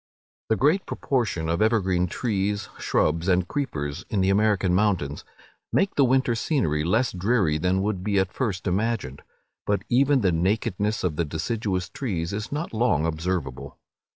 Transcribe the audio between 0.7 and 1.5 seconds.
proportion